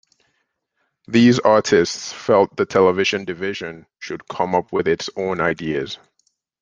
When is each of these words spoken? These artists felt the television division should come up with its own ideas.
These 1.07 1.37
artists 1.37 2.11
felt 2.11 2.55
the 2.57 2.65
television 2.65 3.23
division 3.23 3.85
should 3.99 4.27
come 4.29 4.55
up 4.55 4.73
with 4.73 4.87
its 4.87 5.11
own 5.15 5.39
ideas. 5.39 5.99